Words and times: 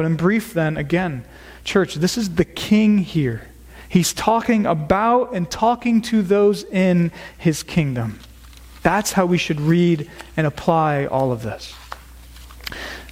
But 0.00 0.06
in 0.06 0.16
brief, 0.16 0.54
then, 0.54 0.78
again, 0.78 1.26
church, 1.62 1.96
this 1.96 2.16
is 2.16 2.36
the 2.36 2.44
king 2.46 2.96
here. 2.96 3.42
He's 3.86 4.14
talking 4.14 4.64
about 4.64 5.34
and 5.34 5.50
talking 5.50 6.00
to 6.00 6.22
those 6.22 6.64
in 6.64 7.12
his 7.36 7.62
kingdom. 7.62 8.18
That's 8.82 9.12
how 9.12 9.26
we 9.26 9.36
should 9.36 9.60
read 9.60 10.10
and 10.38 10.46
apply 10.46 11.04
all 11.04 11.32
of 11.32 11.42
this. 11.42 11.74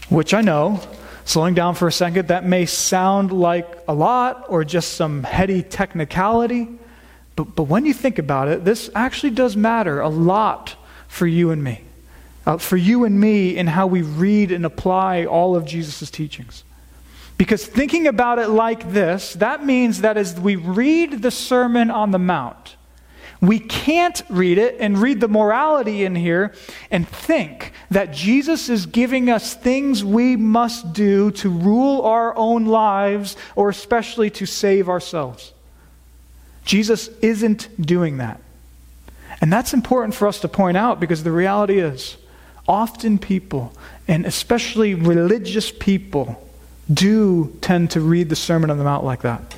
Which 0.09 0.33
I 0.33 0.41
know, 0.41 0.81
slowing 1.27 1.53
down 1.53 1.75
for 1.75 1.89
a 1.89 1.93
second, 1.93 2.29
that 2.29 2.47
may 2.47 2.65
sound 2.65 3.33
like 3.33 3.81
a 3.87 3.93
lot 3.93 4.47
or 4.49 4.65
just 4.65 4.95
some 4.95 5.25
heady 5.25 5.63
technicality. 5.63 6.69
But, 7.37 7.55
but 7.55 7.65
when 7.65 7.85
you 7.85 7.93
think 7.93 8.19
about 8.19 8.49
it, 8.49 8.65
this 8.65 8.89
actually 8.95 9.33
does 9.33 9.59
matter 9.59 10.01
a 10.01 10.09
lot 10.09 10.75
for 11.07 11.27
you 11.27 11.51
and 11.51 11.63
me. 11.63 11.83
Uh, 12.47 12.57
for 12.57 12.79
you 12.79 13.05
and 13.05 13.21
me 13.21 13.59
in 13.59 13.67
how 13.67 13.87
we 13.87 14.01
read 14.01 14.51
and 14.51 14.65
apply 14.65 15.27
all 15.27 15.55
of 15.55 15.67
Jesus' 15.67 16.11
teachings. 16.11 16.65
Because 17.39 17.65
thinking 17.65 18.09
about 18.09 18.41
it 18.41 18.49
like 18.49 18.93
this, 18.93 19.33
that 19.35 19.65
means 19.65 20.03
that 20.03 20.17
as 20.17 20.39
we 20.39 20.57
read 20.57 21.23
the 21.23 21.31
Sermon 21.31 21.91
on 21.91 22.11
the 22.11 22.19
Mount, 22.19 22.77
we 23.41 23.61
can't 23.61 24.21
read 24.29 24.59
it 24.59 24.77
and 24.81 24.99
read 24.99 25.21
the 25.21 25.29
morality 25.29 26.05
in 26.05 26.17
here 26.17 26.53
and 26.91 27.09
think 27.09 27.73
that 27.91 28.13
Jesus 28.13 28.69
is 28.69 28.87
giving 28.87 29.31
us 29.31 29.55
things 29.55 30.05
we 30.05 30.35
must 30.37 30.93
do 30.93 31.31
to 31.31 31.49
rule 31.49 32.03
our 32.03 32.37
own 32.37 32.67
lives 32.67 33.37
or 33.55 33.69
especially 33.69 34.29
to 34.31 34.45
save 34.45 34.89
ourselves. 34.89 35.53
Jesus 36.65 37.09
isn't 37.23 37.69
doing 37.81 38.19
that. 38.19 38.41
And 39.41 39.53
that's 39.53 39.73
important 39.73 40.17
for 40.17 40.27
us 40.27 40.41
to 40.41 40.49
point 40.49 40.77
out 40.77 40.99
because 40.99 41.23
the 41.23 41.31
reality 41.31 41.79
is 41.79 42.17
often 42.67 43.19
people, 43.19 43.73
and 44.09 44.27
especially 44.27 44.95
religious 44.95 45.71
people, 45.71 46.48
do 46.93 47.57
tend 47.61 47.91
to 47.93 48.01
read 48.01 48.29
the 48.29 48.37
Sermon 48.37 48.71
on 48.71 48.79
the 48.79 48.85
Mount 48.85 49.05
like 49.05 49.23
that. 49.23 49.55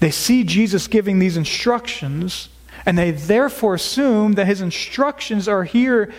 They 0.00 0.10
see 0.10 0.44
Jesus 0.44 0.86
giving 0.86 1.18
these 1.18 1.36
instructions 1.36 2.48
and 2.86 2.98
they 2.98 3.10
therefore 3.10 3.74
assume 3.74 4.32
that 4.34 4.46
his 4.46 4.60
instructions 4.60 5.48
are 5.48 5.64
here 5.64 6.12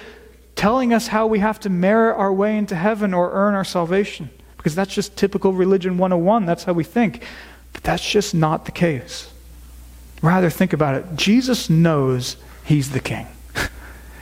telling 0.55 0.93
us 0.93 1.07
how 1.07 1.27
we 1.27 1.39
have 1.39 1.59
to 1.61 1.69
merit 1.69 2.15
our 2.17 2.33
way 2.33 2.57
into 2.57 2.75
heaven 2.75 3.13
or 3.13 3.31
earn 3.31 3.53
our 3.53 3.63
salvation. 3.63 4.29
Because 4.57 4.73
that's 4.73 4.93
just 4.93 5.15
typical 5.15 5.53
religion 5.53 5.97
101. 5.97 6.45
That's 6.45 6.63
how 6.63 6.73
we 6.73 6.83
think. 6.83 7.23
But 7.73 7.83
that's 7.83 8.07
just 8.09 8.33
not 8.33 8.65
the 8.65 8.71
case. 8.71 9.31
Rather, 10.21 10.49
think 10.49 10.73
about 10.73 10.95
it. 10.95 11.05
Jesus 11.15 11.69
knows 11.69 12.37
he's 12.63 12.91
the 12.91 12.99
king, 12.99 13.27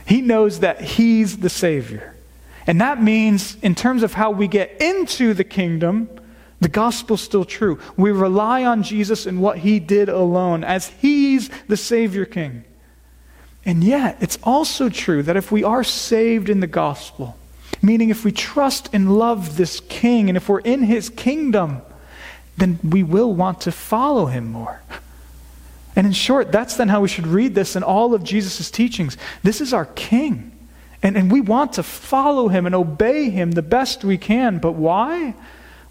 he 0.06 0.22
knows 0.22 0.60
that 0.60 0.82
he's 0.82 1.38
the 1.38 1.50
Savior. 1.50 2.13
And 2.66 2.80
that 2.82 3.02
means, 3.02 3.58
in 3.62 3.76
terms 3.76 4.04
of 4.04 4.14
how 4.14 4.32
we 4.32 4.48
get 4.48 4.82
into 4.82 5.34
the 5.34 5.44
kingdom, 5.44 6.10
the 6.62 6.70
gospel's 6.70 7.22
still 7.22 7.44
true. 7.44 7.80
We 7.98 8.12
rely 8.12 8.64
on 8.64 8.84
Jesus 8.84 9.26
and 9.26 9.42
what 9.42 9.60
he 9.60 9.80
did 9.80 10.08
alone 10.08 10.64
as 10.64 10.88
he's 10.88 11.50
the 11.68 11.76
Savior 11.76 12.26
King. 12.26 12.64
And 13.66 13.84
yet, 13.84 14.18
it's 14.22 14.40
also 14.44 14.90
true 14.90 15.24
that 15.24 15.38
if 15.38 15.52
we 15.52 15.64
are 15.64 15.84
saved 15.84 16.50
in 16.50 16.62
the 16.62 16.68
gospel, 16.68 17.38
meaning 17.82 18.10
if 18.10 18.24
we 18.24 18.32
trust 18.32 18.90
and 18.94 19.18
love 19.18 19.58
this 19.58 19.82
king 19.90 20.30
and 20.30 20.38
if 20.38 20.48
we're 20.48 20.60
in 20.60 20.84
his 20.84 21.10
kingdom, 21.10 21.82
then 22.58 22.80
we 22.82 23.04
will 23.04 23.34
want 23.34 23.62
to 23.62 23.72
follow 23.72 24.28
him 24.28 24.52
more. 24.52 24.82
And 25.96 26.08
in 26.08 26.14
short, 26.14 26.52
that's 26.52 26.76
then 26.76 26.90
how 26.90 27.02
we 27.02 27.08
should 27.08 27.28
read 27.28 27.56
this 27.56 27.76
and 27.76 27.84
all 27.84 28.14
of 28.14 28.24
Jesus' 28.24 28.72
teachings. 28.72 29.18
This 29.44 29.62
is 29.62 29.74
our 29.74 29.86
king. 29.86 30.53
And, 31.04 31.18
and 31.18 31.30
we 31.30 31.42
want 31.42 31.74
to 31.74 31.84
follow 31.84 32.48
him 32.48 32.66
and 32.66 32.74
obey 32.74 33.30
him 33.30 33.52
the 33.52 33.62
best 33.62 34.04
we 34.06 34.18
can. 34.18 34.58
But 34.58 34.72
why? 34.72 35.36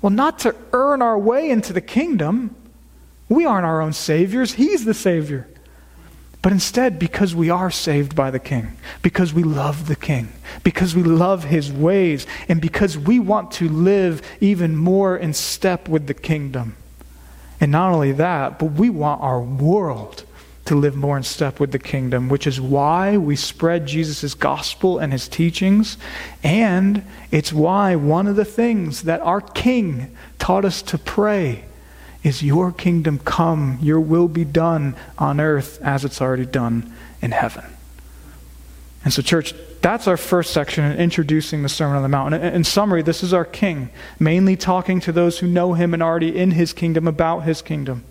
Well, 0.01 0.11
not 0.11 0.41
to 0.41 0.57
earn 0.73 1.03
our 1.03 1.19
way 1.19 1.51
into 1.51 1.73
the 1.73 1.83
kingdom. 1.83 2.57
We 3.29 3.45
aren't 3.45 3.67
our 3.67 3.81
own 3.81 3.93
saviors, 3.93 4.55
He's 4.55 4.85
the 4.85 4.95
Savior. 4.95 5.49
But 6.43 6.51
instead, 6.51 6.99
because 6.99 7.37
we 7.37 7.51
are 7.51 7.71
saved 7.71 8.17
by 8.17 8.33
the 8.33 8.41
King, 8.41 8.77
because 9.01 9.33
we 9.33 9.45
love 9.45 9.87
the 9.87 9.95
King, 9.95 10.33
because 10.65 10.97
we 10.97 11.05
love 11.05 11.45
His 11.45 11.71
ways, 11.73 12.27
and 12.49 12.61
because 12.61 12.99
we 12.99 13.21
want 13.21 13.53
to 13.53 13.69
live 13.69 14.23
even 14.41 14.77
more 14.77 15.17
in 15.17 15.35
step 15.35 15.89
with 15.89 16.09
the 16.09 16.15
kingdom. 16.15 16.75
And 17.61 17.71
not 17.71 17.93
only 17.93 18.11
that, 18.13 18.59
but 18.59 18.73
we 18.73 18.91
want 18.91 19.23
our 19.23 19.41
world 19.41 20.25
to 20.65 20.77
live 20.77 20.95
more 20.95 21.17
in 21.17 21.23
step 21.23 21.59
with 21.59 21.73
the 21.73 21.79
kingdom, 21.79 22.29
which 22.29 22.47
is 22.47 22.61
why 22.61 23.17
we 23.17 23.35
spread 23.35 23.87
Jesus' 23.87 24.35
gospel 24.35 24.99
and 24.99 25.13
his 25.13 25.29
teachings. 25.29 25.97
And 26.43 27.05
it's 27.31 27.53
why 27.53 27.97
one 27.97 28.27
of 28.27 28.37
the 28.37 28.45
things 28.45 29.03
that 29.03 29.21
our 29.23 29.41
king 29.41 30.17
taught 30.39 30.65
us 30.65 30.81
to 30.83 30.99
pray 30.99 31.65
is 32.23 32.43
Your 32.43 32.71
kingdom 32.71 33.19
come, 33.19 33.79
Your 33.83 34.01
will 34.01 34.29
be 34.29 34.45
done 34.45 34.95
on 35.19 35.41
earth 35.41 35.81
as 35.83 36.05
it's 36.05 36.21
already 36.21 36.47
done 36.47 36.93
in 37.21 37.33
heaven. 37.33 37.65
And 39.05 39.13
so, 39.13 39.21
church, 39.21 39.53
that's 39.81 40.07
our 40.07 40.17
first 40.17 40.53
section 40.53 40.85
in 40.85 40.97
introducing 40.97 41.65
the 41.65 41.69
Sermon 41.69 41.97
on 41.97 42.03
the 42.03 42.09
Mount. 42.09 42.35
In 42.35 42.63
summary, 42.63 43.03
this 43.03 43.25
is 43.25 43.35
our 43.35 43.45
king, 43.45 43.91
mainly 44.21 44.55
talking 44.55 45.01
to 45.01 45.11
those 45.11 45.41
who 45.41 45.49
know 45.49 45.73
him 45.73 45.93
and 45.93 46.01
already 46.01 46.37
in 46.39 46.53
his 46.53 46.73
kingdom 46.73 47.09
about 47.09 47.41
his 47.41 47.63
kingdom. 47.63 48.05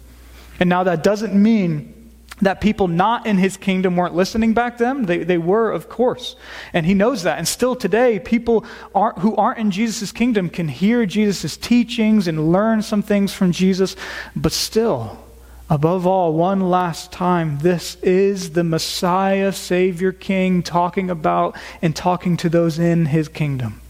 And 0.59 0.69
now 0.69 0.84
that 0.84 1.01
doesn't 1.01 1.34
mean 1.34 2.00
that 2.41 2.59
people 2.59 2.88
not 2.88 3.25
in 3.25 3.38
his 3.38 3.56
kingdom 3.56 3.96
weren't 3.96 4.16
listening 4.16 4.53
back 4.53 4.78
then. 4.78 5.06
They, 5.06 5.24
they 5.24 5.38
were, 5.38 5.72
of 5.72 5.90
course. 5.90 6.35
And 6.74 6.85
he 6.85 6.94
knows 6.94 7.24
that. 7.24 7.38
And 7.38 7.47
still 7.47 7.75
today, 7.75 8.19
people 8.19 8.66
aren't, 8.96 9.19
who 9.19 9.35
aren't 9.35 9.59
in 9.59 9.72
Jesus' 9.72 10.12
kingdom 10.12 10.50
can 10.50 10.68
hear 10.68 11.06
Jesus' 11.06 11.56
teachings 11.56 12.28
and 12.28 12.52
learn 12.52 12.81
some 12.81 13.03
things 13.03 13.34
from 13.34 13.52
Jesus. 13.52 13.96
But 14.35 14.52
still, 14.52 15.24
above 15.69 16.07
all, 16.07 16.34
one 16.34 16.69
last 16.69 17.12
time, 17.12 17.59
this 17.59 17.96
is 17.97 18.52
the 18.52 18.63
Messiah, 18.63 19.52
Savior, 19.52 20.12
King 20.12 20.63
talking 20.63 21.09
about 21.09 21.56
and 21.81 21.96
talking 21.96 22.38
to 22.38 22.50
those 22.50 22.79
in 22.79 23.08
his 23.08 23.28
kingdom. 23.28 23.81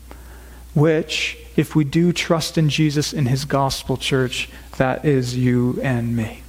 Which, 0.74 1.38
if 1.56 1.76
we 1.76 1.84
do 1.84 2.14
trust 2.14 2.58
in 2.58 2.70
Jesus 2.70 3.14
in 3.14 3.26
his 3.26 3.46
gospel 3.46 3.98
church, 3.98 4.50
that 4.78 5.04
is 5.06 5.38
you 5.38 5.80
and 5.82 6.16
me. 6.16 6.44